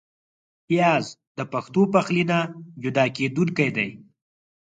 پیاز 0.67 1.05
د 1.37 1.39
پښتو 1.51 1.81
پخلي 1.93 2.23
نه 2.31 2.39
جدا 2.83 3.05
کېدونکی 3.15 3.69
دی 3.75 3.89